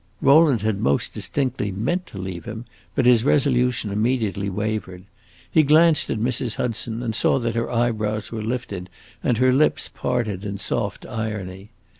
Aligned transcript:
Rowland 0.19 0.63
had 0.63 0.79
most 0.79 1.13
distinctly 1.13 1.71
meant 1.71 2.07
to 2.07 2.17
leave 2.17 2.45
him, 2.45 2.65
but 2.95 3.05
his 3.05 3.23
resolution 3.23 3.91
immediately 3.91 4.49
wavered. 4.49 5.03
He 5.51 5.61
glanced 5.61 6.09
at 6.09 6.17
Mrs. 6.17 6.55
Hudson 6.55 7.03
and 7.03 7.13
saw 7.13 7.37
that 7.37 7.53
her 7.53 7.69
eyebrows 7.69 8.31
were 8.31 8.41
lifted 8.41 8.89
and 9.23 9.37
her 9.37 9.53
lips 9.53 9.89
parted 9.89 10.43
in 10.43 10.57
soft 10.57 11.05
irony. 11.05 11.69